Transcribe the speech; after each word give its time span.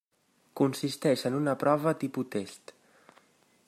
Consisteix 0.61 1.25
en 1.31 1.37
una 1.41 1.55
prova 1.65 1.95
tipus 2.05 2.33
test. 2.37 2.79